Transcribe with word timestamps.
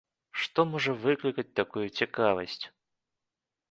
Што 0.43 0.65
можа 0.71 0.95
выклікаць 1.05 1.55
такую 1.61 1.87
цікавасць? 1.97 2.61